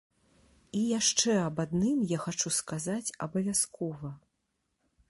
І 0.79 0.79
яшчэ 0.99 1.35
аб 1.49 1.61
адным 1.65 2.01
я 2.17 2.23
хачу 2.25 2.49
сказаць 2.59 3.13
абавязкова. 3.29 4.09